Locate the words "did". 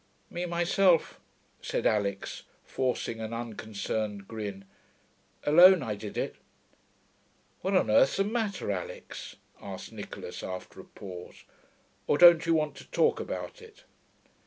5.93-6.17